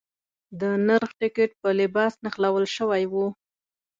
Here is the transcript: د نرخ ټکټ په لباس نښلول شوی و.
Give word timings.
د 0.59 0.61
نرخ 0.87 1.11
ټکټ 1.19 1.51
په 1.61 1.69
لباس 1.79 2.13
نښلول 2.23 2.65
شوی 2.75 3.03
و. 3.11 3.13